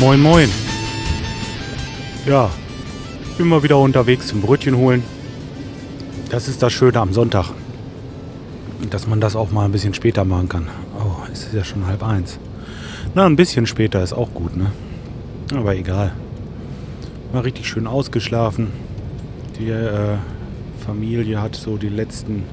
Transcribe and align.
Moin, 0.00 0.20
moin. 0.20 0.50
Ja, 2.26 2.50
mal 3.38 3.62
wieder 3.62 3.78
unterwegs 3.78 4.28
zum 4.28 4.40
Brötchen 4.40 4.76
holen. 4.76 5.02
Das 6.30 6.48
ist 6.48 6.62
das 6.62 6.72
Schöne 6.72 6.98
am 6.98 7.12
Sonntag. 7.12 7.52
Dass 8.90 9.06
man 9.06 9.20
das 9.20 9.36
auch 9.36 9.50
mal 9.50 9.64
ein 9.64 9.72
bisschen 9.72 9.94
später 9.94 10.24
machen 10.24 10.48
kann. 10.48 10.68
Oh, 10.98 11.22
es 11.32 11.44
ist 11.44 11.54
ja 11.54 11.64
schon 11.64 11.86
halb 11.86 12.02
eins. 12.02 12.38
Na, 13.14 13.24
ein 13.26 13.36
bisschen 13.36 13.66
später 13.66 14.02
ist 14.02 14.12
auch 14.12 14.32
gut, 14.34 14.56
ne? 14.56 14.72
Aber 15.54 15.74
egal. 15.74 16.12
War 17.32 17.44
richtig 17.44 17.68
schön 17.68 17.86
ausgeschlafen. 17.86 18.72
Die 19.58 19.70
äh, 19.70 20.16
Familie 20.84 21.40
hat 21.40 21.56
so 21.56 21.76
die 21.76 21.88
letzten 21.88 22.44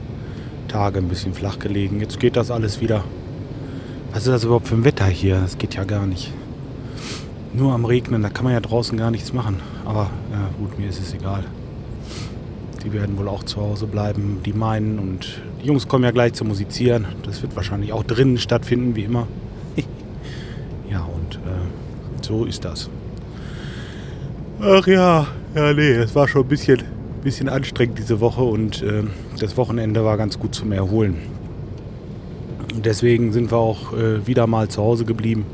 Tage 0.68 1.00
ein 1.00 1.10
bisschen 1.10 1.34
flach 1.34 1.60
gelegen. 1.60 2.00
Jetzt 2.00 2.20
geht 2.20 2.36
das 2.36 2.52
alles 2.52 2.82
wieder. 2.82 3.04
Was 4.14 4.28
ist 4.28 4.32
das 4.32 4.44
überhaupt 4.44 4.68
für 4.68 4.76
ein 4.76 4.84
Wetter 4.84 5.08
hier? 5.08 5.40
Das 5.42 5.58
geht 5.58 5.74
ja 5.74 5.86
gar 5.86 6.06
nicht. 6.06 6.32
Nur 7.52 7.74
am 7.74 7.84
Regnen, 7.84 8.22
da 8.22 8.30
kann 8.30 8.44
man 8.44 8.54
ja 8.54 8.60
draußen 8.60 8.96
gar 8.96 9.10
nichts 9.10 9.34
machen. 9.34 9.60
Aber 9.86 10.12
ja, 10.32 10.50
gut, 10.60 10.78
mir 10.78 10.88
ist 10.88 11.02
es 11.02 11.16
egal. 11.16 11.44
Die 12.84 12.94
werden 12.94 13.18
wohl 13.18 13.28
auch 13.28 13.42
zu 13.42 13.60
Hause 13.60 13.88
bleiben, 13.88 14.42
die 14.46 14.54
meinen. 14.54 15.00
Und 15.00 15.42
die 15.64 15.68
Jungs 15.68 15.88
kommen 15.88 16.04
ja 16.04 16.12
gleich 16.12 16.34
zu 16.34 16.46
musizieren. 16.46 17.08
Das 17.26 17.42
wird 17.42 17.56
wahrscheinlich 17.56 17.92
auch 17.92 18.04
drinnen 18.04 18.38
stattfinden, 18.38 18.96
wie 18.96 19.06
immer. 19.06 19.28
ja, 20.92 21.02
und 21.02 21.38
äh, 21.38 22.22
so 22.22 22.46
ist 22.46 22.64
das. 22.66 22.92
Ach 24.62 24.86
ja, 24.86 25.26
ja, 25.56 25.74
nee, 25.74 25.90
es 25.94 26.14
war 26.14 26.28
schon 26.28 26.44
ein 26.44 26.50
bisschen, 26.50 26.84
bisschen 27.24 27.50
anstrengend 27.50 27.98
diese 27.98 28.20
Woche 28.20 28.44
und 28.44 28.84
äh, 28.84 29.06
das 29.40 29.58
Wochenende 29.58 30.06
war 30.06 30.18
ganz 30.18 30.38
gut 30.38 30.54
zum 30.54 30.72
Erholen. 30.72 31.33
Und 32.74 32.86
deswegen 32.86 33.32
sind 33.32 33.52
wir 33.52 33.58
auch 33.58 33.94
äh, 33.94 34.26
wieder 34.26 34.48
mal 34.48 34.68
zu 34.68 34.82
Hause 34.82 35.06
geblieben. 35.06 35.46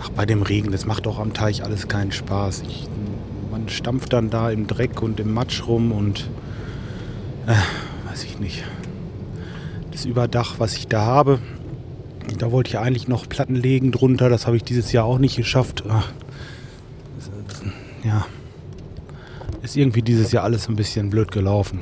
Ach, 0.00 0.08
bei 0.10 0.26
dem 0.26 0.42
Regen, 0.42 0.72
das 0.72 0.86
macht 0.86 1.06
auch 1.06 1.18
am 1.18 1.32
Teich 1.32 1.62
alles 1.62 1.88
keinen 1.88 2.12
Spaß. 2.12 2.62
Ich, 2.68 2.88
man 3.50 3.68
stampft 3.68 4.12
dann 4.12 4.30
da 4.30 4.50
im 4.50 4.66
Dreck 4.66 5.02
und 5.02 5.20
im 5.20 5.32
Matsch 5.32 5.66
rum 5.66 5.92
und 5.92 6.28
äh, 7.46 8.08
weiß 8.08 8.24
ich 8.24 8.38
nicht. 8.38 8.64
Das 9.92 10.04
Überdach, 10.04 10.54
was 10.58 10.76
ich 10.76 10.88
da 10.88 11.02
habe, 11.02 11.38
da 12.38 12.50
wollte 12.50 12.70
ich 12.70 12.78
eigentlich 12.78 13.08
noch 13.08 13.28
Platten 13.28 13.54
legen 13.54 13.92
drunter. 13.92 14.28
Das 14.28 14.46
habe 14.46 14.56
ich 14.56 14.64
dieses 14.64 14.92
Jahr 14.92 15.04
auch 15.04 15.18
nicht 15.18 15.36
geschafft. 15.36 15.84
Ach, 15.88 16.12
ja, 18.04 18.26
ist 19.62 19.76
irgendwie 19.76 20.02
dieses 20.02 20.32
Jahr 20.32 20.44
alles 20.44 20.68
ein 20.68 20.76
bisschen 20.76 21.10
blöd 21.10 21.30
gelaufen. 21.30 21.80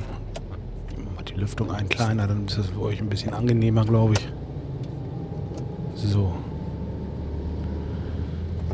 Lüftung 1.35 1.71
ein 1.71 1.89
kleiner, 1.89 2.27
dann 2.27 2.45
ist 2.45 2.57
das 2.57 2.67
für 2.67 2.81
euch 2.81 2.99
ein 3.01 3.09
bisschen 3.09 3.33
angenehmer, 3.33 3.85
glaube 3.85 4.13
ich. 4.13 4.27
So. 5.95 6.33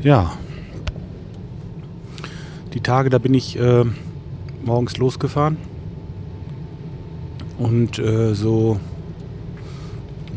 Ja. 0.03 0.33
Die 2.73 2.81
Tage, 2.81 3.09
da 3.09 3.17
bin 3.17 3.33
ich 3.33 3.59
äh, 3.59 3.83
morgens 4.63 4.97
losgefahren 4.97 5.57
und 7.57 7.99
äh, 7.99 8.33
so 8.33 8.79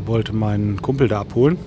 wollte 0.04 0.32
meinen 0.32 0.82
Kumpel 0.82 1.08
da 1.08 1.20
abholen. 1.20 1.58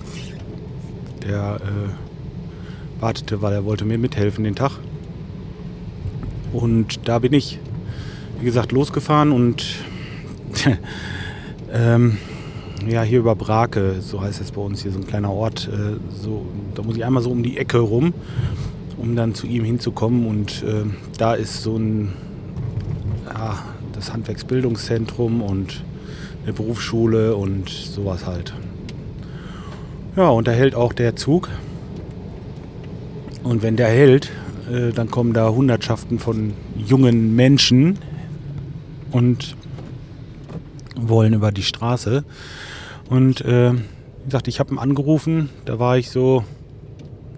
Der 1.24 1.60
äh, 1.60 3.00
wartete, 3.00 3.42
weil 3.42 3.52
er 3.52 3.64
wollte 3.64 3.84
mir 3.84 3.98
mithelfen 3.98 4.44
den 4.44 4.54
Tag. 4.54 4.72
Und 6.52 7.08
da 7.08 7.18
bin 7.18 7.32
ich, 7.32 7.58
wie 8.38 8.44
gesagt, 8.44 8.72
losgefahren 8.72 9.32
und 9.32 9.64
ähm, 11.72 12.18
ja, 12.86 13.02
hier 13.02 13.18
über 13.18 13.34
Brake, 13.34 13.96
so 14.00 14.20
heißt 14.20 14.40
es 14.40 14.52
bei 14.52 14.60
uns 14.60 14.82
hier, 14.82 14.92
so 14.92 14.98
ein 14.98 15.06
kleiner 15.06 15.32
Ort. 15.32 15.68
Äh, 15.72 15.96
so, 16.22 16.46
da 16.74 16.82
muss 16.82 16.96
ich 16.96 17.04
einmal 17.04 17.22
so 17.22 17.30
um 17.30 17.42
die 17.42 17.58
Ecke 17.58 17.78
rum, 17.78 18.14
um 18.96 19.16
dann 19.16 19.34
zu 19.34 19.46
ihm 19.46 19.64
hinzukommen. 19.64 20.26
Und 20.26 20.62
äh, 20.62 20.84
da 21.18 21.34
ist 21.34 21.62
so 21.62 21.76
ein, 21.76 22.12
ja, 23.26 23.58
das 23.92 24.12
Handwerksbildungszentrum 24.12 25.42
und 25.42 25.82
eine 26.44 26.52
Berufsschule 26.52 27.36
und 27.36 27.68
sowas 27.68 28.26
halt. 28.26 28.54
Ja, 30.16 30.30
und 30.30 30.48
da 30.48 30.52
hält 30.52 30.74
auch 30.74 30.92
der 30.92 31.16
Zug. 31.16 31.48
Und 33.42 33.62
wenn 33.62 33.76
der 33.76 33.88
hält, 33.88 34.30
äh, 34.70 34.92
dann 34.92 35.10
kommen 35.10 35.32
da 35.32 35.50
Hundertschaften 35.50 36.18
von 36.18 36.54
jungen 36.76 37.34
Menschen 37.36 37.98
und 39.10 39.56
wollen 40.98 41.32
über 41.32 41.52
die 41.52 41.62
Straße. 41.62 42.24
Und 43.08 43.40
äh, 43.42 43.72
wie 43.72 44.24
gesagt, 44.24 44.48
ich 44.48 44.60
habe 44.60 44.74
ihn 44.74 44.78
angerufen, 44.78 45.50
da 45.64 45.78
war 45.78 45.96
ich 45.96 46.10
so 46.10 46.44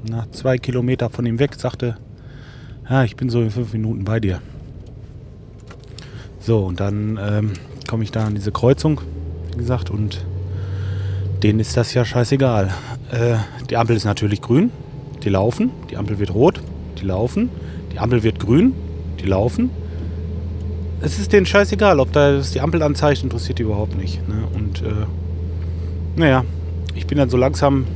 na, 0.09 0.27
zwei 0.33 0.59
Kilometer 0.59 1.11
von 1.11 1.27
ihm 1.27 1.39
weg, 1.39 1.55
sagte, 1.55 1.97
ja, 2.89 3.05
ich 3.05 3.17
bin 3.17 3.31
so 3.31 3.41
in 3.41 3.51
fünf 3.51 3.73
Minuten 3.73 4.05
bei 4.05 4.19
dir. 4.19 4.41
So, 6.41 6.65
und 6.65 6.81
dann 6.81 7.19
ähm, 7.23 7.53
komme 7.89 8.03
ich 8.03 8.11
da 8.11 8.25
an 8.25 8.35
diese 8.35 8.51
Kreuzung, 8.51 9.01
wie 9.53 9.59
gesagt, 9.59 9.91
und 9.91 10.25
denen 11.43 11.61
ist 11.61 11.77
das 11.77 11.95
ja 11.95 12.05
scheißegal. 12.05 12.71
Äh, 13.13 13.37
die 13.69 13.77
Ampel 13.77 13.97
ist 13.97 14.05
natürlich 14.05 14.41
grün, 14.41 14.73
die 15.23 15.29
laufen, 15.29 15.71
die 15.91 15.97
Ampel 15.97 16.19
wird 16.19 16.35
rot, 16.35 16.61
die 17.01 17.05
laufen, 17.05 17.51
die 17.93 17.99
Ampel 17.99 18.23
wird 18.23 18.41
grün, 18.41 18.75
die 19.21 19.27
laufen. 19.27 19.71
Es 21.03 21.19
ist 21.19 21.33
denen 21.33 21.47
scheißegal, 21.47 21.99
ob 21.99 22.13
da 22.13 22.41
die 22.41 22.61
Ampel 22.61 22.83
anzeigt, 22.83 23.23
interessiert 23.23 23.59
die 23.59 23.63
überhaupt 23.63 23.97
nicht. 23.97 24.27
Ne? 24.29 24.47
Und 24.55 24.83
äh, 24.83 25.07
naja, 26.17 26.45
ich 26.95 27.07
bin 27.07 27.17
dann 27.17 27.31
so 27.31 27.39
langsam 27.39 27.87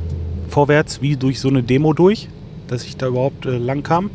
vorwärts 0.49 1.01
wie 1.01 1.15
durch 1.15 1.39
so 1.39 1.49
eine 1.49 1.61
Demo 1.61 1.93
durch, 1.93 2.29
dass 2.67 2.83
ich 2.83 2.97
da 2.97 3.07
überhaupt 3.07 3.45
äh, 3.45 3.57
lang 3.57 3.83
kam. 3.83 4.09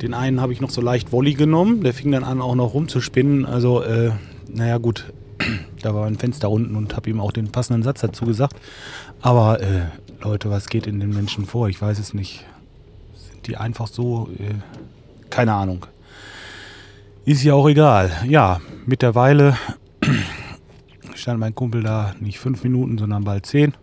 Den 0.00 0.14
einen 0.14 0.40
habe 0.40 0.52
ich 0.52 0.60
noch 0.62 0.70
so 0.70 0.80
leicht 0.80 1.12
Volley 1.12 1.34
genommen, 1.34 1.82
der 1.82 1.92
fing 1.92 2.10
dann 2.10 2.24
an 2.24 2.40
auch 2.40 2.54
noch 2.54 2.72
rumzuspinnen. 2.72 3.44
Also, 3.44 3.82
äh, 3.82 4.12
naja, 4.48 4.78
gut, 4.78 5.12
da 5.82 5.94
war 5.94 6.06
ein 6.06 6.16
Fenster 6.16 6.50
unten 6.50 6.74
und 6.74 6.96
habe 6.96 7.10
ihm 7.10 7.20
auch 7.20 7.32
den 7.32 7.48
passenden 7.48 7.82
Satz 7.82 8.00
dazu 8.00 8.24
gesagt. 8.24 8.56
Aber 9.20 9.60
äh, 9.60 9.86
Leute, 10.22 10.50
was 10.50 10.68
geht 10.68 10.86
in 10.86 11.00
den 11.00 11.10
Menschen 11.10 11.44
vor? 11.44 11.68
Ich 11.68 11.80
weiß 11.80 11.98
es 11.98 12.14
nicht. 12.14 12.44
Sind 13.14 13.46
die 13.46 13.56
einfach 13.58 13.88
so, 13.88 14.30
äh, 14.38 14.54
keine 15.28 15.52
Ahnung. 15.52 15.86
Ist 17.26 17.42
ja 17.42 17.54
auch 17.54 17.68
egal. 17.68 18.12
Ja, 18.28 18.60
mittlerweile 18.86 19.56
stand 21.16 21.40
mein 21.40 21.56
Kumpel 21.56 21.82
da 21.82 22.14
nicht 22.20 22.38
fünf 22.38 22.62
Minuten, 22.62 22.98
sondern 22.98 23.24
bald 23.24 23.46
zehn. 23.46 23.74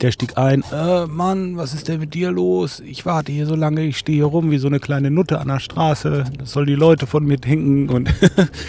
Der 0.00 0.12
stieg 0.12 0.38
ein, 0.38 0.64
äh, 0.72 1.04
Mann, 1.04 1.58
was 1.58 1.74
ist 1.74 1.88
denn 1.88 2.00
mit 2.00 2.14
dir 2.14 2.30
los? 2.30 2.80
Ich 2.80 3.04
warte 3.04 3.32
hier 3.32 3.44
so 3.44 3.54
lange, 3.54 3.82
ich 3.82 3.98
stehe 3.98 4.16
hier 4.16 4.24
rum 4.24 4.50
wie 4.50 4.56
so 4.56 4.66
eine 4.66 4.80
kleine 4.80 5.10
Nutte 5.10 5.40
an 5.40 5.48
der 5.48 5.60
Straße. 5.60 6.24
Das 6.38 6.52
soll 6.52 6.64
die 6.64 6.74
Leute 6.74 7.06
von 7.06 7.22
mir 7.26 7.36
denken. 7.36 7.90
Und 7.90 8.14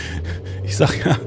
ich 0.65 0.75
sag 0.75 1.05
ja, 1.05 1.17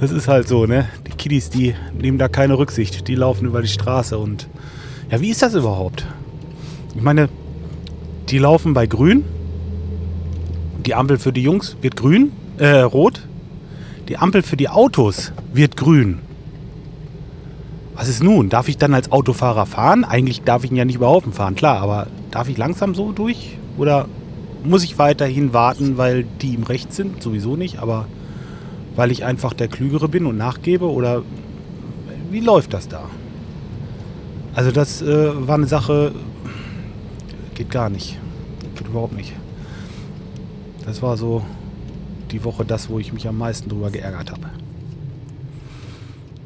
das 0.00 0.10
ist 0.10 0.28
halt 0.28 0.48
so, 0.48 0.64
ne? 0.64 0.88
Die 1.06 1.12
Kiddies, 1.12 1.50
die 1.50 1.74
nehmen 1.92 2.16
da 2.16 2.28
keine 2.28 2.56
Rücksicht. 2.56 3.06
Die 3.06 3.16
laufen 3.16 3.44
über 3.44 3.60
die 3.60 3.68
Straße 3.68 4.16
und 4.16 4.48
ja, 5.10 5.20
wie 5.20 5.28
ist 5.28 5.42
das 5.42 5.52
überhaupt? 5.52 6.06
Ich 6.96 7.02
meine, 7.02 7.28
die 8.30 8.38
laufen 8.38 8.72
bei 8.72 8.86
grün. 8.86 9.24
Die 10.88 10.94
Ampel 10.94 11.18
für 11.18 11.34
die 11.34 11.42
Jungs 11.42 11.76
wird 11.82 11.96
grün, 11.96 12.32
äh, 12.56 12.78
rot. 12.78 13.20
Die 14.08 14.16
Ampel 14.16 14.40
für 14.40 14.56
die 14.56 14.70
Autos 14.70 15.32
wird 15.52 15.76
grün. 15.76 16.20
Was 17.94 18.08
ist 18.08 18.22
nun? 18.22 18.48
Darf 18.48 18.68
ich 18.68 18.78
dann 18.78 18.94
als 18.94 19.12
Autofahrer 19.12 19.66
fahren? 19.66 20.02
Eigentlich 20.06 20.44
darf 20.44 20.64
ich 20.64 20.70
ihn 20.70 20.78
ja 20.78 20.86
nicht 20.86 20.96
über 20.96 21.20
fahren, 21.30 21.56
klar, 21.56 21.82
aber 21.82 22.06
darf 22.30 22.48
ich 22.48 22.56
langsam 22.56 22.94
so 22.94 23.12
durch? 23.12 23.58
Oder 23.76 24.08
muss 24.64 24.82
ich 24.82 24.98
weiterhin 24.98 25.52
warten, 25.52 25.98
weil 25.98 26.24
die 26.40 26.54
im 26.54 26.62
Recht 26.62 26.94
sind? 26.94 27.22
Sowieso 27.22 27.54
nicht, 27.54 27.80
aber 27.80 28.06
weil 28.96 29.10
ich 29.10 29.26
einfach 29.26 29.52
der 29.52 29.68
Klügere 29.68 30.08
bin 30.08 30.24
und 30.24 30.38
nachgebe? 30.38 30.90
Oder 30.90 31.20
wie 32.30 32.40
läuft 32.40 32.72
das 32.72 32.88
da? 32.88 33.02
Also 34.54 34.70
das 34.70 35.02
äh, 35.02 35.46
war 35.46 35.56
eine 35.56 35.66
Sache, 35.66 36.12
geht 37.54 37.70
gar 37.70 37.90
nicht. 37.90 38.18
Geht 38.74 38.88
überhaupt 38.88 39.14
nicht. 39.14 39.34
Das 40.88 41.02
war 41.02 41.18
so 41.18 41.44
die 42.30 42.42
Woche 42.44 42.64
das, 42.64 42.88
wo 42.88 42.98
ich 42.98 43.12
mich 43.12 43.28
am 43.28 43.36
meisten 43.36 43.68
drüber 43.68 43.90
geärgert 43.90 44.32
habe. 44.32 44.48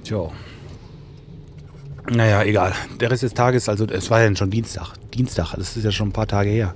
Tja. 0.03 0.31
Naja, 2.11 2.43
egal. 2.43 2.73
Der 2.99 3.13
Rest 3.13 3.23
des 3.23 3.35
Tages, 3.35 3.69
also 3.69 3.87
es 3.87 4.11
war 4.11 4.21
ja 4.21 4.35
schon 4.35 4.51
Dienstag. 4.51 4.95
Dienstag, 5.15 5.55
das 5.55 5.77
ist 5.77 5.85
ja 5.85 5.93
schon 5.93 6.09
ein 6.09 6.13
paar 6.13 6.27
Tage 6.27 6.51
her. 6.51 6.75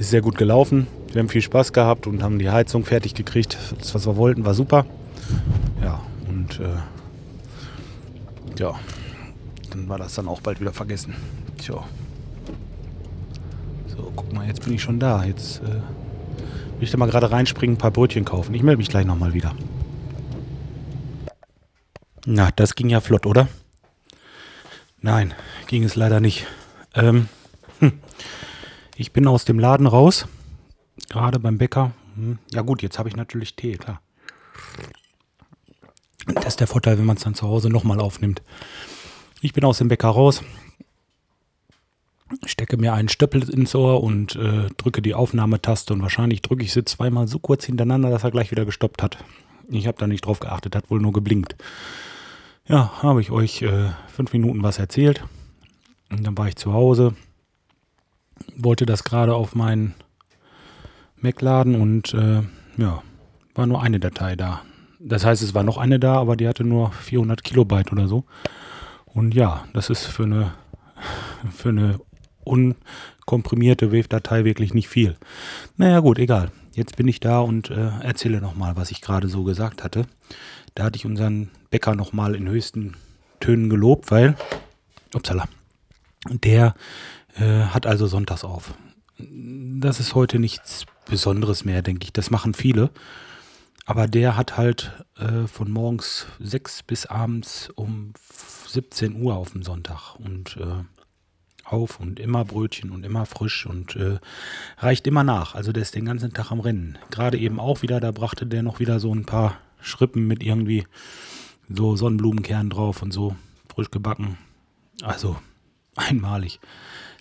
Ist 0.00 0.10
sehr 0.10 0.20
gut 0.20 0.36
gelaufen. 0.36 0.88
Wir 1.12 1.20
haben 1.20 1.28
viel 1.28 1.42
Spaß 1.42 1.72
gehabt 1.72 2.08
und 2.08 2.24
haben 2.24 2.40
die 2.40 2.50
Heizung 2.50 2.84
fertig 2.84 3.14
gekriegt. 3.14 3.56
Das, 3.78 3.94
was 3.94 4.04
wir 4.04 4.16
wollten, 4.16 4.44
war 4.44 4.54
super. 4.54 4.84
Ja, 5.80 6.00
und 6.28 6.58
äh, 6.58 6.74
ja, 8.58 8.74
dann 9.70 9.88
war 9.88 9.98
das 9.98 10.16
dann 10.16 10.26
auch 10.26 10.40
bald 10.40 10.60
wieder 10.60 10.72
vergessen. 10.72 11.14
Tja. 11.56 11.84
So, 13.86 14.12
guck 14.16 14.32
mal, 14.32 14.48
jetzt 14.48 14.64
bin 14.64 14.74
ich 14.74 14.82
schon 14.82 14.98
da. 14.98 15.24
Jetzt 15.24 15.62
äh, 15.62 15.82
ich 16.80 16.90
da 16.90 16.98
mal 16.98 17.10
gerade 17.10 17.30
reinspringen, 17.30 17.76
ein 17.76 17.78
paar 17.78 17.90
Brötchen 17.90 18.24
kaufen. 18.24 18.54
Ich 18.54 18.62
melde 18.62 18.78
mich 18.78 18.88
gleich 18.88 19.06
nochmal 19.06 19.34
wieder. 19.34 19.54
Na, 22.24 22.50
das 22.50 22.74
ging 22.74 22.88
ja 22.88 23.00
flott, 23.00 23.24
oder? 23.26 23.48
Nein, 25.00 25.34
ging 25.68 25.84
es 25.84 25.94
leider 25.94 26.20
nicht. 26.20 26.46
Ähm, 26.94 27.28
hm. 27.78 27.92
Ich 28.96 29.12
bin 29.12 29.26
aus 29.28 29.44
dem 29.44 29.58
Laden 29.58 29.86
raus, 29.86 30.26
gerade 31.08 31.38
beim 31.38 31.58
Bäcker. 31.58 31.92
Hm. 32.16 32.38
Ja 32.52 32.62
gut, 32.62 32.82
jetzt 32.82 32.98
habe 32.98 33.08
ich 33.08 33.16
natürlich 33.16 33.54
Tee, 33.54 33.76
klar. 33.76 34.00
Das 36.26 36.46
ist 36.46 36.60
der 36.60 36.66
Vorteil, 36.66 36.98
wenn 36.98 37.04
man 37.04 37.16
es 37.16 37.22
dann 37.22 37.34
zu 37.34 37.46
Hause 37.46 37.70
nochmal 37.70 38.00
aufnimmt. 38.00 38.42
Ich 39.40 39.52
bin 39.52 39.64
aus 39.64 39.78
dem 39.78 39.88
Bäcker 39.88 40.08
raus, 40.08 40.42
stecke 42.44 42.76
mir 42.76 42.92
einen 42.92 43.08
Stöppel 43.08 43.48
ins 43.48 43.74
Ohr 43.74 44.02
und 44.02 44.36
äh, 44.36 44.68
drücke 44.76 45.02
die 45.02 45.14
Aufnahmetaste 45.14 45.92
und 45.92 46.02
wahrscheinlich 46.02 46.42
drücke 46.42 46.64
ich 46.64 46.72
sie 46.72 46.84
zweimal 46.84 47.28
so 47.28 47.38
kurz 47.38 47.64
hintereinander, 47.64 48.10
dass 48.10 48.24
er 48.24 48.30
gleich 48.30 48.50
wieder 48.50 48.64
gestoppt 48.64 49.02
hat. 49.02 49.18
Ich 49.68 49.86
habe 49.86 49.98
da 49.98 50.06
nicht 50.06 50.24
drauf 50.24 50.40
geachtet, 50.40 50.76
hat 50.76 50.90
wohl 50.90 51.00
nur 51.00 51.12
geblinkt. 51.12 51.56
Ja, 52.68 53.02
habe 53.02 53.20
ich 53.20 53.30
euch 53.30 53.62
äh, 53.62 53.90
fünf 54.08 54.32
Minuten 54.32 54.62
was 54.62 54.78
erzählt. 54.78 55.24
Und 56.10 56.26
dann 56.26 56.36
war 56.38 56.48
ich 56.48 56.56
zu 56.56 56.72
Hause, 56.72 57.14
wollte 58.56 58.86
das 58.86 59.04
gerade 59.04 59.34
auf 59.34 59.54
meinen 59.54 59.94
Mac 61.16 61.40
laden 61.40 61.74
und 61.80 62.14
äh, 62.14 62.42
ja, 62.76 63.02
war 63.54 63.66
nur 63.66 63.82
eine 63.82 63.98
Datei 63.98 64.36
da. 64.36 64.62
Das 65.00 65.24
heißt, 65.24 65.42
es 65.42 65.54
war 65.54 65.62
noch 65.62 65.78
eine 65.78 65.98
da, 65.98 66.16
aber 66.16 66.36
die 66.36 66.48
hatte 66.48 66.64
nur 66.64 66.92
400 66.92 67.42
Kilobyte 67.42 67.92
oder 67.92 68.08
so. 68.08 68.24
Und 69.06 69.34
ja, 69.34 69.64
das 69.72 69.90
ist 69.90 70.04
für 70.04 70.24
eine, 70.24 70.52
für 71.50 71.70
eine 71.70 72.00
unkomprimierte 72.46 73.92
Wave-Datei 73.92 74.44
wirklich 74.44 74.74
nicht 74.74 74.88
viel. 74.88 75.16
Naja 75.76 76.00
gut, 76.00 76.18
egal. 76.18 76.50
Jetzt 76.74 76.96
bin 76.96 77.08
ich 77.08 77.20
da 77.20 77.40
und 77.40 77.70
äh, 77.70 77.90
erzähle 78.02 78.40
nochmal, 78.40 78.76
was 78.76 78.90
ich 78.90 79.00
gerade 79.00 79.28
so 79.28 79.44
gesagt 79.44 79.82
hatte. 79.82 80.06
Da 80.74 80.84
hatte 80.84 80.96
ich 80.96 81.06
unseren 81.06 81.50
Bäcker 81.70 81.94
nochmal 81.94 82.34
in 82.34 82.48
höchsten 82.48 82.94
Tönen 83.40 83.70
gelobt, 83.70 84.10
weil, 84.10 84.36
upsala, 85.14 85.48
der 86.28 86.74
äh, 87.36 87.62
hat 87.62 87.86
also 87.86 88.06
sonntags 88.06 88.44
auf. 88.44 88.74
Das 89.18 90.00
ist 90.00 90.14
heute 90.14 90.38
nichts 90.38 90.84
Besonderes 91.08 91.64
mehr, 91.64 91.82
denke 91.82 92.04
ich. 92.04 92.12
Das 92.12 92.30
machen 92.30 92.52
viele. 92.52 92.90
Aber 93.86 94.08
der 94.08 94.36
hat 94.36 94.56
halt 94.56 94.92
äh, 95.16 95.46
von 95.46 95.70
morgens 95.70 96.26
6 96.40 96.82
bis 96.82 97.06
abends 97.06 97.70
um 97.74 98.12
17 98.66 99.20
Uhr 99.22 99.36
auf 99.36 99.52
dem 99.52 99.62
Sonntag 99.62 100.16
und 100.16 100.56
äh, 100.56 100.84
auf 101.66 102.00
und 102.00 102.20
immer 102.20 102.44
Brötchen 102.44 102.90
und 102.90 103.04
immer 103.04 103.26
frisch 103.26 103.66
und 103.66 103.96
äh, 103.96 104.18
reicht 104.78 105.06
immer 105.06 105.24
nach. 105.24 105.54
Also 105.54 105.72
der 105.72 105.82
ist 105.82 105.94
den 105.94 106.04
ganzen 106.04 106.32
Tag 106.32 106.50
am 106.50 106.60
Rennen. 106.60 106.98
Gerade 107.10 107.38
eben 107.38 107.60
auch 107.60 107.82
wieder, 107.82 108.00
da 108.00 108.12
brachte 108.12 108.46
der 108.46 108.62
noch 108.62 108.80
wieder 108.80 109.00
so 109.00 109.14
ein 109.14 109.26
paar 109.26 109.58
Schrippen 109.80 110.26
mit 110.26 110.42
irgendwie 110.42 110.86
so 111.68 111.96
Sonnenblumenkernen 111.96 112.70
drauf 112.70 113.02
und 113.02 113.12
so 113.12 113.36
frisch 113.68 113.90
gebacken. 113.90 114.38
Also 115.02 115.36
einmalig. 115.96 116.60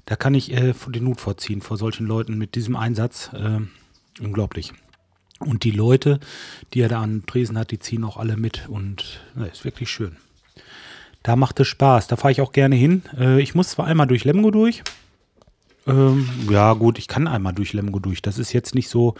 Da 0.06 0.16
kann 0.16 0.36
ich 0.36 0.52
äh, 0.52 0.74
den 0.88 1.08
Hut 1.08 1.20
vorziehen 1.20 1.62
vor 1.62 1.78
solchen 1.78 2.06
Leuten 2.06 2.38
mit 2.38 2.56
diesem 2.56 2.76
Einsatz. 2.76 3.32
Äh, 3.34 3.62
unglaublich. 4.22 4.74
Und 5.40 5.64
die 5.64 5.72
Leute, 5.72 6.20
die 6.74 6.82
er 6.82 6.90
da 6.90 7.02
an 7.02 7.26
Tresen 7.26 7.58
hat, 7.58 7.72
die 7.72 7.80
ziehen 7.80 8.04
auch 8.04 8.18
alle 8.18 8.38
mit 8.38 8.70
und 8.70 9.22
na, 9.36 9.46
ist 9.46 9.66
wirklich 9.66 9.90
schön. 9.90 10.16
Da 11.26 11.36
macht 11.36 11.60
es 11.60 11.68
Spaß. 11.68 12.08
Da 12.08 12.18
fahre 12.18 12.32
ich 12.32 12.42
auch 12.42 12.52
gerne 12.52 12.76
hin. 12.76 13.02
Äh, 13.18 13.42
ich 13.42 13.56
muss 13.56 13.70
zwar 13.70 13.88
einmal 13.88 14.08
durch 14.08 14.26
Lemgo 14.26 14.52
durch. 14.52 14.84
Ähm, 15.88 16.30
ja, 16.50 16.74
gut, 16.74 17.00
ich 17.00 17.08
kann 17.08 17.28
einmal 17.28 17.54
durch 17.54 17.74
Lemgo 17.74 18.00
durch. 18.00 18.22
Das 18.22 18.38
ist 18.38 18.54
jetzt 18.54 18.76
nicht 18.76 18.90
so, 18.90 19.16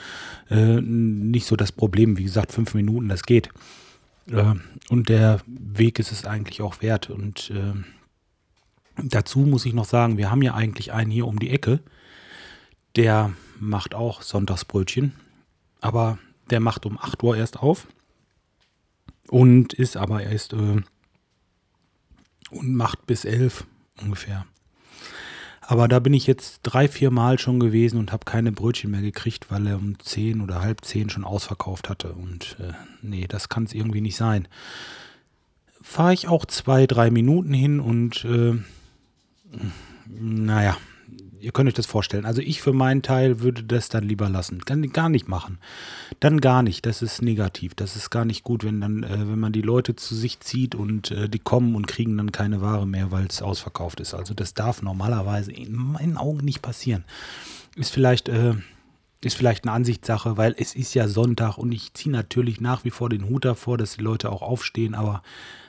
äh, 0.50 0.82
nicht 0.82 1.48
so 1.48 1.56
das 1.56 1.72
Problem. 1.72 2.18
Wie 2.18 2.24
gesagt, 2.24 2.52
fünf 2.52 2.74
Minuten, 2.74 3.10
das 3.10 3.24
geht. 3.24 3.50
Äh, 4.30 4.54
und 4.90 5.10
der 5.10 5.42
Weg 5.48 5.98
ist 6.00 6.12
es 6.12 6.26
eigentlich 6.26 6.62
auch 6.62 6.82
wert. 6.82 7.10
Und 7.10 7.52
äh, 7.52 7.74
dazu 9.04 9.40
muss 9.40 9.66
ich 9.66 9.74
noch 9.74 9.86
sagen, 9.86 10.18
wir 10.18 10.30
haben 10.30 10.42
ja 10.42 10.54
eigentlich 10.54 10.94
einen 10.94 11.12
hier 11.12 11.26
um 11.26 11.40
die 11.40 11.50
Ecke. 11.50 11.80
Der 12.96 13.32
macht 13.60 13.96
auch 13.96 14.22
Sonntagsbrötchen 14.22 15.14
aber 15.86 16.18
der 16.50 16.60
macht 16.60 16.88
um 16.88 16.98
8 16.98 17.22
Uhr 17.22 17.38
erst 17.38 17.60
auf 17.60 17.88
und 19.30 19.74
ist 19.74 19.98
aber 19.98 20.24
erst 20.24 20.54
äh, 20.54 20.82
und 22.52 22.76
macht 22.76 23.06
bis 23.06 23.26
11 23.26 23.66
ungefähr. 24.02 24.46
Aber 25.68 25.88
da 25.88 26.00
bin 26.00 26.14
ich 26.14 26.28
jetzt 26.28 26.60
drei, 26.62 26.88
vier 26.88 27.10
Mal 27.10 27.40
schon 27.40 27.60
gewesen 27.60 27.98
und 27.98 28.12
habe 28.12 28.26
keine 28.26 28.52
Brötchen 28.52 28.92
mehr 28.92 29.02
gekriegt, 29.02 29.50
weil 29.50 29.66
er 29.66 29.78
um 29.78 29.98
10 29.98 30.42
oder 30.42 30.62
halb 30.62 30.86
10 30.86 31.10
schon 31.10 31.24
ausverkauft 31.24 31.90
hatte. 31.90 32.14
Und 32.14 32.58
äh, 32.60 32.74
nee, 33.02 33.26
das 33.28 33.50
kann 33.50 33.64
es 33.64 33.74
irgendwie 33.74 34.02
nicht 34.02 34.16
sein. 34.16 34.48
Fahre 35.82 36.14
ich 36.14 36.28
auch 36.28 36.46
zwei, 36.46 36.86
drei 36.86 37.10
Minuten 37.10 37.54
hin 37.54 37.80
und 37.80 38.26
äh, 38.26 38.54
naja, 40.08 40.78
Ihr 41.46 41.52
könnt 41.52 41.68
euch 41.68 41.76
das 41.76 41.86
vorstellen. 41.86 42.26
Also 42.26 42.42
ich 42.42 42.60
für 42.60 42.74
meinen 42.74 43.04
Teil 43.04 43.40
würde 43.40 43.62
das 43.62 43.88
dann 43.88 44.04
lieber 44.04 44.30
lassen. 44.30 44.64
Gar 44.66 45.10
nicht 45.10 45.28
machen. 45.28 45.60
Dann 46.20 46.42
gar 46.42 46.64
nicht. 46.64 46.88
Das 46.88 47.04
ist 47.04 47.22
negativ. 47.22 47.76
Das 47.76 47.96
ist 47.96 48.10
gar 48.10 48.26
nicht 48.26 48.44
gut, 48.44 48.64
wenn 48.64 48.82
dann, 48.82 49.04
äh, 49.04 49.30
wenn 49.30 49.38
man 49.38 49.54
die 49.54 49.62
Leute 49.62 49.96
zu 49.96 50.16
sich 50.16 50.40
zieht 50.40 50.74
und 50.74 51.12
äh, 51.12 51.30
die 51.30 51.38
kommen 51.38 51.76
und 51.76 51.86
kriegen 51.86 52.18
dann 52.18 52.32
keine 52.32 52.62
Ware 52.62 52.88
mehr, 52.88 53.12
weil 53.12 53.28
es 53.28 53.44
ausverkauft 53.44 54.00
ist. 54.00 54.16
Also 54.16 54.34
das 54.34 54.56
darf 54.56 54.82
normalerweise 54.82 55.52
in 55.52 55.76
meinen 55.76 56.18
Augen 56.18 56.44
nicht 56.44 56.64
passieren. 56.64 57.06
Ist 57.76 57.92
vielleicht, 57.92 58.28
äh, 58.28 58.56
ist 59.22 59.38
vielleicht 59.38 59.66
eine 59.66 59.74
Ansichtssache, 59.74 60.38
weil 60.38 60.56
es 60.58 60.74
ist 60.74 60.96
ja 60.96 61.08
Sonntag 61.08 61.60
und 61.60 61.72
ich 61.72 61.94
ziehe 61.94 62.12
natürlich 62.12 62.60
nach 62.60 62.86
wie 62.86 62.90
vor 62.90 63.10
den 63.10 63.30
Hut 63.30 63.46
davor, 63.46 63.78
dass 63.78 63.98
die 63.98 64.04
Leute 64.04 64.32
auch 64.32 64.42
aufstehen, 64.42 64.96
aber 64.96 65.22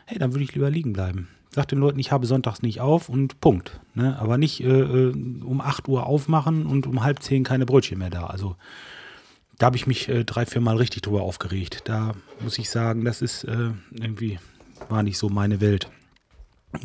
hey, 0.07 0.19
dann 0.19 0.33
würde 0.33 0.45
ich 0.45 0.55
lieber 0.55 0.71
liegen 0.71 0.95
bleiben. 0.95 1.29
Sag 1.57 1.69
den 1.69 1.79
Leuten, 1.79 1.99
ich 1.99 2.13
habe 2.13 2.27
sonntags 2.27 2.61
nicht 2.61 2.83
auf 2.83 3.09
und 3.09 3.41
Punkt. 3.41 3.81
Ne? 3.95 4.19
Aber 4.21 4.37
nicht 4.37 4.63
äh, 4.63 4.67
äh 4.67 5.13
um 5.43 5.63
8 5.63 5.89
Uhr 5.89 6.05
aufmachen 6.05 6.67
und 6.67 6.87
um 6.87 7.03
halb 7.03 7.23
10 7.23 7.45
keine 7.45 7.65
Brötchen 7.65 7.99
mehr 7.99 8.11
da. 8.11 8.27
Also 8.27 8.57
da 9.57 9.65
habe 9.65 9.77
ich 9.77 9.87
mich 9.87 10.07
äh, 10.11 10.23
drei, 10.23 10.45
vier 10.45 10.61
Mal 10.61 10.77
richtig 10.77 11.01
drüber 11.01 11.23
aufgeregt. 11.23 11.85
Da 11.87 12.13
muss 12.41 12.59
ich 12.59 12.69
sagen, 12.69 13.07
das 13.07 13.23
ist 13.23 13.45
äh, 13.45 13.71
irgendwie, 13.91 14.39
war 14.91 15.03
nicht 15.03 15.17
so 15.17 15.31
meine 15.31 15.63
Welt. 15.63 15.89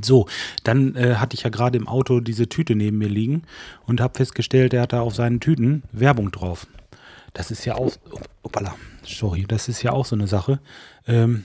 So, 0.02 0.30
dann 0.64 0.96
äh, 0.96 1.16
hatte 1.16 1.34
ich 1.34 1.44
ja 1.44 1.50
gerade 1.50 1.78
im 1.78 1.90
Auto 1.90 2.22
diese 2.22 2.48
Tüte 2.48 2.74
neben 2.74 2.98
mir 2.98 3.10
liegen 3.10 3.44
und 3.88 4.00
habe 4.00 4.16
festgestellt, 4.16 4.74
er 4.74 4.84
hat 4.84 4.94
da 4.94 5.02
auf 5.02 5.16
seinen 5.16 5.42
Tüten 5.42 5.84
Werbung 5.92 6.32
drauf. 6.32 6.66
Das 7.34 7.52
ist 7.52 7.66
ja 7.66 7.76
auch, 7.76 7.92
opala, 8.42 8.74
sorry, 9.04 9.44
das 9.46 9.68
ist 9.68 9.84
ja 9.84 9.92
auch 9.92 10.06
so 10.06 10.16
eine 10.16 10.28
Sache. 10.28 10.62
Ähm, 11.08 11.44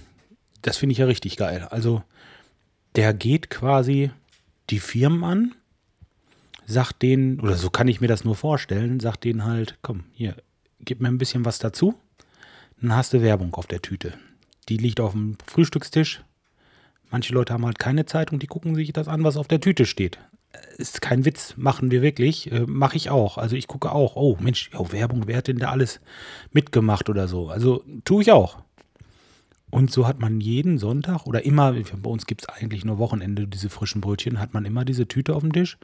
das 0.62 0.76
finde 0.76 0.92
ich 0.92 0.99
ja 0.99 1.06
richtig 1.06 1.37
geil. 1.37 1.66
Also 1.73 2.04
der 2.97 3.15
geht 3.15 3.50
quasi 3.50 4.11
die 4.71 4.81
Firmen 4.81 5.23
an, 5.23 5.55
sagt 6.67 7.03
denen, 7.03 7.41
oder 7.41 7.57
so 7.57 7.71
kann 7.71 7.88
ich 7.88 8.00
mir 8.00 8.09
das 8.09 8.25
nur 8.25 8.35
vorstellen, 8.35 9.00
sagt 9.00 9.25
denen 9.25 9.45
halt, 9.45 9.79
komm, 9.83 10.05
hier, 10.12 10.37
gib 10.81 11.00
mir 11.00 11.09
ein 11.09 11.19
bisschen 11.19 11.45
was 11.45 11.59
dazu, 11.59 11.95
dann 12.81 12.95
hast 12.95 13.12
du 13.12 13.23
Werbung 13.23 13.55
auf 13.55 13.67
der 13.67 13.83
Tüte. 13.83 14.15
Die 14.69 14.76
liegt 14.76 15.00
auf 15.00 15.12
dem 15.12 15.38
Frühstückstisch. 15.47 16.23
Manche 17.11 17.33
Leute 17.33 17.53
haben 17.53 17.65
halt 17.65 17.79
keine 17.79 18.05
Zeitung, 18.05 18.41
die 18.41 18.49
gucken 18.49 18.75
sich 18.75 18.93
das 18.93 19.07
an, 19.07 19.23
was 19.23 19.37
auf 19.37 19.47
der 19.47 19.61
Tüte 19.61 19.87
steht. 19.87 20.19
Ist 20.76 21.00
kein 21.00 21.25
Witz, 21.25 21.55
machen 21.57 21.91
wir 21.91 22.03
wirklich. 22.03 22.50
Äh, 22.50 22.65
Mache 22.67 22.97
ich 22.97 23.11
auch. 23.11 23.38
Also 23.38 23.57
ich 23.57 23.69
gucke 23.69 23.93
auch, 23.93 24.17
oh 24.17 24.37
Mensch, 24.41 24.71
oh, 24.76 24.91
Werbung, 24.91 25.26
wer 25.26 25.37
hat 25.37 25.49
denn 25.49 25.59
da 25.59 25.71
alles 25.71 26.00
mitgemacht 26.53 27.09
oder 27.09 27.29
so? 27.29 27.49
Also 27.49 27.85
tue 28.05 28.23
ich 28.23 28.33
auch. 28.33 28.59
Und 29.70 29.90
so 29.90 30.06
hat 30.06 30.20
man 30.20 30.40
jeden 30.40 30.78
Sonntag 30.78 31.26
oder 31.26 31.44
immer, 31.44 31.73
bei 31.73 32.11
uns 32.11 32.26
gibt 32.26 32.42
es 32.42 32.49
eigentlich 32.49 32.85
nur 32.85 32.99
Wochenende 32.99 33.46
diese 33.49 33.68
frischen 33.68 34.00
Brötchen, 34.00 34.38
hat 34.38 34.54
man 34.54 34.64
immer 34.64 34.85
diese 34.85 35.08
Tüte 35.08 35.35
auf 35.35 35.42
dem 35.42 35.52
Tisch. 35.52 35.76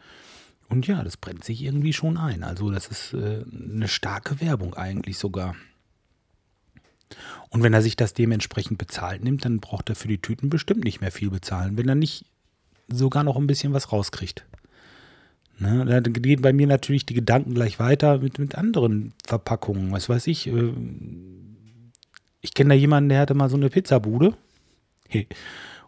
Und 0.69 0.87
ja, 0.87 1.03
das 1.03 1.17
brennt 1.17 1.45
sich 1.45 1.63
irgendwie 1.63 1.93
schon 1.93 2.17
ein. 2.17 2.45
Also 2.45 2.71
das 2.71 2.87
ist 2.87 3.13
äh, 3.13 3.45
eine 3.53 3.89
starke 3.89 4.41
Werbung 4.41 4.75
eigentlich 4.75 5.19
sogar. 5.19 5.55
Und 7.51 7.63
wenn 7.63 7.75
er 7.75 7.83
sich 7.83 7.97
das 7.97 8.15
dementsprechend 8.15 8.79
bezahlt 8.79 9.23
nimmt, 9.23 9.45
dann 9.45 9.61
braucht 9.61 9.91
er 9.91 9.97
für 9.97 10.09
die 10.09 10.19
Tüten 10.19 10.49
bestimmt 10.49 10.85
nicht 10.85 11.01
mehr 11.01 11.13
viel 11.13 11.29
bezahlen, 11.29 11.77
wenn 11.77 11.89
er 11.89 11.95
nicht 11.95 12.25
sogar 12.89 13.25
noch 13.25 13.37
ein 13.37 13.47
bisschen 13.47 13.75
was 13.75 13.93
rauskriegt. 13.93 14.47
Ne, 15.59 15.85
da 15.85 16.01
gehen 16.01 16.41
bei 16.41 16.53
mir 16.53 16.67
natürlich 16.67 17.05
die 17.05 17.15
Gedanken 17.15 17.55
gleich 17.55 17.79
weiter 17.79 18.19
mit, 18.19 18.39
mit 18.39 18.55
anderen 18.57 19.13
Verpackungen. 19.27 19.93
Was 19.93 20.09
weiß 20.09 20.27
ich, 20.29 20.47
äh, 20.47 20.73
ich 22.43 22.53
kenne 22.53 22.75
da 22.75 22.75
jemanden, 22.75 23.09
der 23.09 23.21
hatte 23.21 23.35
mal 23.35 23.49
so 23.49 23.57
eine 23.57 23.71
Pizzabude. 23.71 24.35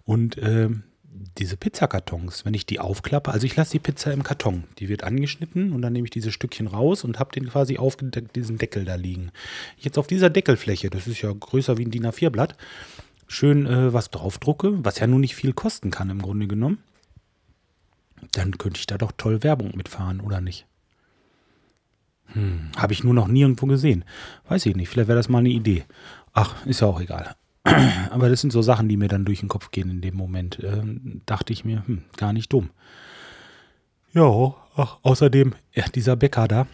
Und 0.05 0.39
äh, 0.39 0.71
diese 1.37 1.57
Pizzakartons, 1.57 2.45
wenn 2.45 2.55
ich 2.55 2.65
die 2.65 2.81
aufklappe, 2.81 3.33
also 3.33 3.45
ich 3.45 3.57
lasse 3.57 3.73
die 3.73 3.79
Pizza 3.81 4.13
im 4.13 4.23
Karton, 4.23 4.65
die 4.79 4.89
wird 4.89 5.05
angeschnitten 5.05 5.73
und 5.73 5.83
dann 5.83 5.93
nehme 5.93 6.07
ich 6.07 6.11
diese 6.11 6.31
Stückchen 6.31 6.69
raus 6.69 7.05
und 7.05 7.19
habe 7.19 7.33
den 7.33 7.49
quasi 7.49 7.77
auf 7.79 7.97
diesen 7.97 8.59
Deckel 8.59 8.85
da 8.85 8.95
liegen. 8.95 9.31
Jetzt 9.79 9.99
auf 9.99 10.07
dieser 10.07 10.31
Deckelfläche, 10.31 10.91
das 10.91 11.07
ist 11.07 11.23
ja 11.23 11.33
größer 11.33 11.77
wie 11.77 11.85
ein 11.85 11.91
DIN 11.91 12.07
A4-Blatt, 12.07 12.57
schön 13.27 13.67
äh, 13.67 13.93
was 13.93 14.11
draufdrucke, 14.11 14.85
was 14.85 14.99
ja 15.01 15.07
nun 15.07 15.21
nicht 15.21 15.35
viel 15.35 15.53
kosten 15.53 15.91
kann 15.91 16.11
im 16.11 16.23
Grunde 16.23 16.47
genommen, 16.47 16.79
dann 18.33 18.59
könnte 18.59 18.79
ich 18.79 18.87
da 18.87 18.97
doch 18.97 19.13
toll 19.17 19.43
Werbung 19.43 19.77
mitfahren, 19.77 20.21
oder 20.21 20.41
nicht? 20.41 20.67
Hm, 22.33 22.71
habe 22.77 22.93
ich 22.93 23.05
nur 23.05 23.15
noch 23.15 23.29
nirgendwo 23.29 23.67
gesehen. 23.67 24.05
Weiß 24.49 24.67
ich 24.67 24.77
nicht, 24.77 24.89
vielleicht 24.89 25.09
wäre 25.09 25.19
das 25.19 25.29
mal 25.29 25.39
eine 25.39 25.51
Idee. 25.51 25.85
Ach, 26.33 26.65
ist 26.67 26.81
ja 26.81 26.89
auch 26.89 27.01
egal. 27.01 27.35
Aber 28.11 28.29
das 28.29 28.41
sind 28.41 28.53
so 28.53 28.63
Sachen, 28.63 28.89
die 28.89 28.97
mir 28.97 29.09
dann 29.09 29.25
durch 29.25 29.41
den 29.41 29.49
Kopf 29.49 29.71
gehen 29.71 29.91
in 29.91 30.01
dem 30.01 30.17
Moment. 30.17 30.59
Ähm, 30.63 31.23
dachte 31.27 31.53
ich 31.53 31.65
mir, 31.65 31.87
hm, 31.87 32.05
gar 32.17 32.33
nicht 32.33 32.53
dumm. 32.53 32.71
Ja, 34.13 34.55
ach, 34.77 34.99
außerdem, 35.03 35.55
ja, 35.73 35.85
dieser 35.89 36.17
Bäcker 36.17 36.49
da, 36.49 36.67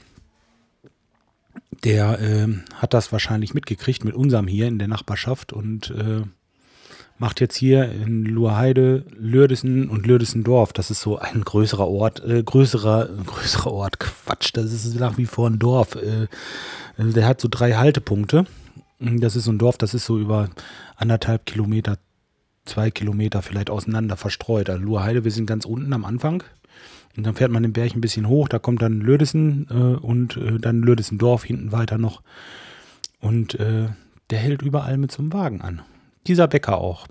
der 1.85 2.19
ähm, 2.21 2.64
hat 2.75 2.95
das 2.95 3.12
wahrscheinlich 3.12 3.54
mitgekriegt 3.54 4.04
mit 4.04 4.14
unserem 4.14 4.47
hier 4.47 4.69
in 4.69 4.78
der 4.78 4.88
Nachbarschaft 4.88 5.52
und 5.52 5.90
äh, 5.90 6.23
macht 7.20 7.40
jetzt 7.40 7.54
hier 7.54 7.92
in 7.92 8.24
Luerheide, 8.24 9.04
Lürdesen 9.14 9.90
und 9.90 10.06
Lürdesendorf, 10.06 10.72
das 10.72 10.90
ist 10.90 11.02
so 11.02 11.18
ein 11.18 11.42
größerer 11.42 11.86
Ort, 11.86 12.24
äh, 12.24 12.42
größerer, 12.42 13.10
größerer 13.26 13.70
Ort, 13.70 14.00
Quatsch, 14.00 14.50
das 14.54 14.72
ist 14.72 14.98
nach 14.98 15.18
wie 15.18 15.26
vor 15.26 15.48
ein 15.48 15.58
Dorf. 15.58 15.96
Äh, 15.96 16.28
der 16.96 17.26
hat 17.26 17.40
so 17.40 17.48
drei 17.48 17.74
Haltepunkte. 17.74 18.46
Das 18.98 19.36
ist 19.36 19.44
so 19.44 19.52
ein 19.52 19.58
Dorf, 19.58 19.76
das 19.76 19.94
ist 19.94 20.06
so 20.06 20.18
über 20.18 20.48
anderthalb 20.96 21.46
Kilometer, 21.46 21.98
zwei 22.64 22.90
Kilometer 22.90 23.42
vielleicht 23.42 23.70
auseinander 23.70 24.16
verstreut. 24.16 24.70
Also 24.70 24.82
Luerheide, 24.82 25.22
wir 25.22 25.30
sind 25.30 25.46
ganz 25.46 25.66
unten 25.66 25.92
am 25.92 26.06
Anfang 26.06 26.42
und 27.16 27.26
dann 27.26 27.34
fährt 27.34 27.50
man 27.50 27.62
den 27.62 27.74
Berg 27.74 27.94
ein 27.94 28.00
bisschen 28.00 28.28
hoch, 28.28 28.48
da 28.48 28.58
kommt 28.58 28.80
dann 28.80 29.00
Lödesen 29.00 29.66
äh, 29.70 29.74
und 29.74 30.38
äh, 30.38 30.58
dann 30.58 30.80
Lödesendorf 30.80 31.44
hinten 31.44 31.70
weiter 31.70 31.98
noch. 31.98 32.22
Und 33.20 33.60
äh, 33.60 33.88
der 34.30 34.38
hält 34.38 34.62
überall 34.62 34.96
mit 34.96 35.12
so 35.12 35.20
einem 35.20 35.32
Wagen 35.34 35.60
an. 35.60 35.82
Dieser 36.26 36.48
Bäcker 36.48 36.78
auch, 36.78 37.06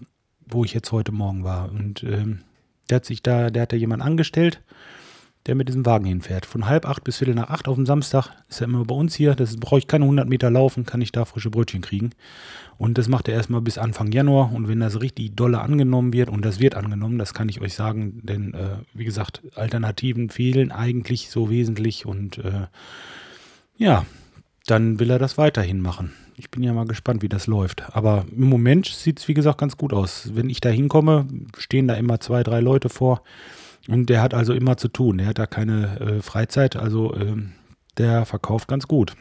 wo 0.45 0.63
ich 0.63 0.73
jetzt 0.73 0.91
heute 0.91 1.11
Morgen 1.11 1.43
war. 1.43 1.71
Und 1.71 2.03
ähm, 2.03 2.41
der 2.89 2.97
hat 2.97 3.05
sich 3.05 3.23
da, 3.23 3.49
der 3.49 3.63
hat 3.63 3.73
da 3.73 3.77
jemand 3.77 4.01
angestellt, 4.01 4.61
der 5.45 5.55
mit 5.55 5.67
diesem 5.67 5.85
Wagen 5.85 6.05
hinfährt. 6.05 6.45
Von 6.45 6.67
halb 6.67 6.85
acht 6.85 7.03
bis 7.03 7.17
viertel 7.17 7.33
nach 7.33 7.49
acht 7.49 7.67
auf 7.67 7.75
dem 7.75 7.85
Samstag 7.85 8.31
ist 8.49 8.61
er 8.61 8.65
immer 8.65 8.83
bei 8.85 8.95
uns 8.95 9.15
hier. 9.15 9.35
Das 9.35 9.57
brauche 9.57 9.79
ich 9.79 9.87
keine 9.87 10.05
100 10.05 10.27
Meter 10.27 10.51
laufen, 10.51 10.85
kann 10.85 11.01
ich 11.01 11.11
da 11.11 11.25
frische 11.25 11.49
Brötchen 11.49 11.81
kriegen. 11.81 12.11
Und 12.77 12.97
das 12.97 13.07
macht 13.07 13.27
er 13.27 13.35
erstmal 13.35 13.61
bis 13.61 13.77
Anfang 13.77 14.11
Januar. 14.11 14.51
Und 14.53 14.67
wenn 14.67 14.79
das 14.79 15.01
richtig 15.01 15.35
dolle 15.35 15.61
angenommen 15.61 16.13
wird, 16.13 16.29
und 16.29 16.43
das 16.43 16.59
wird 16.59 16.75
angenommen, 16.75 17.17
das 17.17 17.33
kann 17.33 17.49
ich 17.49 17.61
euch 17.61 17.73
sagen, 17.73 18.21
denn 18.23 18.53
äh, 18.53 18.77
wie 18.93 19.05
gesagt, 19.05 19.41
Alternativen 19.55 20.29
fehlen 20.29 20.71
eigentlich 20.71 21.29
so 21.29 21.49
wesentlich. 21.49 22.05
Und 22.05 22.37
äh, 22.39 22.67
ja, 23.77 24.05
dann 24.67 24.99
will 24.99 25.09
er 25.09 25.19
das 25.19 25.37
weiterhin 25.37 25.81
machen. 25.81 26.13
Ich 26.39 26.49
bin 26.49 26.63
ja 26.63 26.71
mal 26.71 26.85
gespannt, 26.85 27.21
wie 27.21 27.27
das 27.27 27.47
läuft. 27.47 27.83
Aber 27.93 28.23
im 28.33 28.47
Moment 28.47 28.85
sieht 28.85 29.19
es, 29.19 29.27
wie 29.27 29.33
gesagt, 29.33 29.57
ganz 29.57 29.75
gut 29.75 29.91
aus. 29.91 30.31
Wenn 30.35 30.49
ich 30.49 30.61
da 30.61 30.69
hinkomme, 30.69 31.27
stehen 31.57 31.89
da 31.89 31.95
immer 31.95 32.21
zwei, 32.21 32.43
drei 32.43 32.61
Leute 32.61 32.87
vor 32.87 33.23
und 33.89 34.09
der 34.09 34.21
hat 34.21 34.33
also 34.33 34.53
immer 34.53 34.77
zu 34.77 34.87
tun. 34.87 35.17
Der 35.17 35.27
hat 35.27 35.37
da 35.37 35.47
keine 35.47 35.99
äh, 35.99 36.21
Freizeit, 36.21 36.77
also 36.77 37.13
ähm, 37.13 37.51
der 37.97 38.25
verkauft 38.25 38.69
ganz 38.69 38.87
gut. 38.87 39.17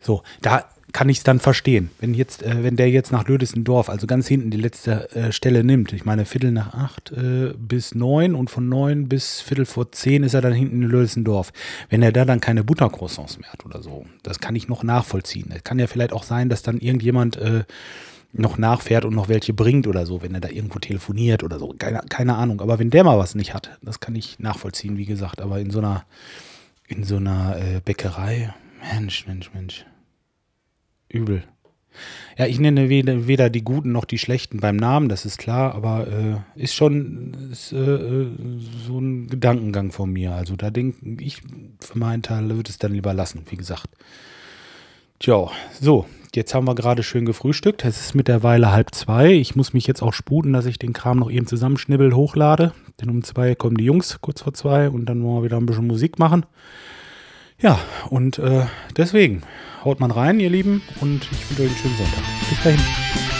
So, 0.00 0.22
da 0.40 0.64
kann 0.92 1.08
ich 1.08 1.18
es 1.18 1.24
dann 1.24 1.40
verstehen. 1.40 1.90
Wenn 2.00 2.14
jetzt, 2.14 2.42
äh, 2.42 2.62
wenn 2.62 2.76
der 2.76 2.90
jetzt 2.90 3.12
nach 3.12 3.26
Lödesendorf, 3.26 3.88
also 3.88 4.06
ganz 4.06 4.28
hinten 4.28 4.50
die 4.50 4.58
letzte 4.58 5.10
äh, 5.14 5.32
Stelle 5.32 5.64
nimmt, 5.64 5.92
ich 5.92 6.04
meine 6.04 6.24
Viertel 6.24 6.52
nach 6.52 6.74
acht 6.74 7.12
äh, 7.12 7.54
bis 7.56 7.94
neun 7.94 8.34
und 8.34 8.50
von 8.50 8.68
neun 8.68 9.08
bis 9.08 9.40
Viertel 9.40 9.64
vor 9.64 9.92
zehn 9.92 10.22
ist 10.22 10.34
er 10.34 10.40
dann 10.40 10.52
hinten 10.52 10.82
in 10.82 10.88
Lödesendorf. 10.88 11.52
Wenn 11.88 12.02
er 12.02 12.12
da 12.12 12.24
dann 12.24 12.40
keine 12.40 12.64
Buttercroissants 12.64 13.38
mehr 13.38 13.52
hat 13.52 13.64
oder 13.64 13.82
so, 13.82 14.06
das 14.22 14.40
kann 14.40 14.54
ich 14.54 14.68
noch 14.68 14.82
nachvollziehen. 14.82 15.52
Es 15.54 15.64
kann 15.64 15.78
ja 15.78 15.86
vielleicht 15.86 16.12
auch 16.12 16.24
sein, 16.24 16.48
dass 16.48 16.62
dann 16.62 16.78
irgendjemand 16.78 17.36
äh, 17.36 17.64
noch 18.32 18.58
nachfährt 18.58 19.04
und 19.04 19.14
noch 19.14 19.28
welche 19.28 19.52
bringt 19.52 19.86
oder 19.86 20.06
so, 20.06 20.22
wenn 20.22 20.34
er 20.34 20.40
da 20.40 20.48
irgendwo 20.48 20.78
telefoniert 20.78 21.42
oder 21.42 21.58
so. 21.58 21.74
Keine, 21.78 22.00
keine 22.08 22.34
Ahnung. 22.36 22.60
Aber 22.60 22.78
wenn 22.78 22.90
der 22.90 23.04
mal 23.04 23.18
was 23.18 23.34
nicht 23.34 23.54
hat, 23.54 23.78
das 23.82 24.00
kann 24.00 24.14
ich 24.14 24.38
nachvollziehen, 24.38 24.96
wie 24.96 25.04
gesagt. 25.04 25.40
Aber 25.40 25.60
in 25.60 25.70
so 25.70 25.80
einer, 25.80 26.04
in 26.86 27.04
so 27.04 27.16
einer 27.16 27.56
äh, 27.58 27.80
Bäckerei, 27.84 28.54
Mensch, 28.94 29.26
Mensch, 29.26 29.50
Mensch. 29.52 29.84
Übel. 31.12 31.44
Ja, 32.38 32.46
ich 32.46 32.58
nenne 32.58 32.88
weder, 32.88 33.26
weder, 33.26 33.50
die 33.50 33.62
Guten 33.62 33.92
noch 33.92 34.06
die 34.06 34.18
Schlechten 34.18 34.60
beim 34.60 34.76
Namen, 34.76 35.10
das 35.10 35.26
ist 35.26 35.36
klar, 35.36 35.74
aber 35.74 36.06
äh, 36.08 36.60
ist 36.62 36.74
schon 36.74 37.50
ist, 37.52 37.72
äh, 37.72 37.76
äh 37.76 38.26
so 38.86 38.98
ein 38.98 39.28
Gedankengang 39.28 39.92
von 39.92 40.10
mir. 40.10 40.32
Also 40.32 40.56
da 40.56 40.70
denke 40.70 41.22
ich, 41.22 41.42
für 41.80 41.98
meinen 41.98 42.22
Teil 42.22 42.48
würde 42.48 42.70
es 42.70 42.78
dann 42.78 42.94
lieber 42.94 43.12
lassen, 43.12 43.42
wie 43.50 43.56
gesagt. 43.56 43.88
Tja, 45.18 45.50
so, 45.80 46.06
jetzt 46.34 46.54
haben 46.54 46.66
wir 46.66 46.74
gerade 46.74 47.02
schön 47.02 47.26
gefrühstückt. 47.26 47.84
Es 47.84 48.00
ist 48.00 48.14
mittlerweile 48.14 48.72
halb 48.72 48.94
zwei. 48.94 49.32
Ich 49.32 49.54
muss 49.54 49.74
mich 49.74 49.86
jetzt 49.86 50.02
auch 50.02 50.14
sputen, 50.14 50.52
dass 50.52 50.66
ich 50.66 50.78
den 50.78 50.94
Kram 50.94 51.18
noch 51.18 51.30
eben 51.30 51.46
zusammenschnibbel, 51.46 52.14
hochlade. 52.14 52.72
Denn 53.00 53.10
um 53.10 53.22
zwei 53.22 53.54
kommen 53.54 53.76
die 53.76 53.84
Jungs, 53.84 54.18
kurz 54.20 54.42
vor 54.42 54.54
zwei, 54.54 54.88
und 54.88 55.06
dann 55.06 55.22
wollen 55.22 55.36
wir 55.36 55.44
wieder 55.44 55.58
ein 55.58 55.66
bisschen 55.66 55.86
Musik 55.86 56.18
machen. 56.18 56.46
Ja, 57.62 57.78
und 58.10 58.38
äh, 58.38 58.66
deswegen 58.96 59.42
haut 59.84 60.00
man 60.00 60.10
rein, 60.10 60.40
ihr 60.40 60.50
Lieben, 60.50 60.82
und 61.00 61.28
ich 61.30 61.50
wünsche 61.50 61.62
euch 61.62 61.68
einen 61.68 61.78
schönen 61.78 61.96
Sonntag. 61.96 62.24
Bis 62.50 62.62
dahin. 62.62 63.31